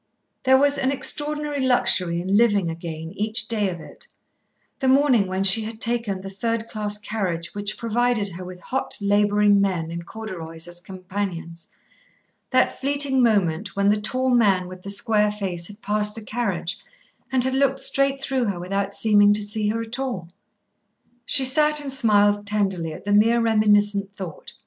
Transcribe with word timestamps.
There 0.45 0.57
was 0.57 0.79
an 0.79 0.89
extraordinary 0.89 1.61
luxury 1.63 2.19
in 2.19 2.35
living 2.35 2.71
again 2.71 3.11
each 3.15 3.47
day 3.47 3.69
of 3.69 3.79
it, 3.79 4.07
the 4.79 4.87
morning 4.87 5.27
when 5.27 5.43
she 5.43 5.61
had 5.61 5.79
taken 5.79 6.21
the 6.21 6.29
third 6.31 6.67
class 6.67 6.97
carriage 6.97 7.53
which 7.53 7.77
provided 7.77 8.29
her 8.29 8.43
with 8.43 8.61
hot, 8.61 8.97
labouring 8.99 9.61
men 9.61 9.91
in 9.91 10.01
corduroys 10.01 10.67
as 10.67 10.79
companions, 10.81 11.67
that 12.49 12.79
fleeting 12.81 13.21
moment 13.21 13.75
when 13.75 13.89
the 13.89 14.01
tall 14.01 14.31
man 14.31 14.67
with 14.67 14.81
the 14.81 14.89
square 14.89 15.29
face 15.29 15.67
had 15.67 15.83
passed 15.83 16.15
the 16.15 16.23
carriage 16.23 16.79
and 17.31 17.45
looked 17.53 17.77
straight 17.77 18.19
through 18.19 18.45
her 18.45 18.59
without 18.59 18.95
seeming 18.95 19.33
to 19.33 19.43
see 19.43 19.69
her 19.69 19.81
at 19.81 19.99
all. 19.99 20.29
She 21.27 21.45
sat 21.45 21.79
and 21.79 21.93
smiled 21.93 22.47
tenderly 22.47 22.91
at 22.91 23.05
the 23.05 23.13
mere 23.13 23.39
reminiscent 23.39 24.15
thought. 24.15 24.53